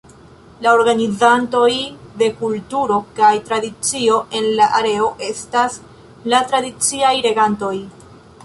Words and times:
La 0.65 0.69
organizantoj 0.77 1.73
de 2.21 2.29
kulturo 2.39 2.97
kaj 3.21 3.29
tradicio 3.51 4.17
en 4.39 4.49
la 4.61 4.71
areo 4.81 5.13
estas 5.31 5.79
la 6.33 6.45
tradiciaj 6.55 7.17
regantoj. 7.29 7.75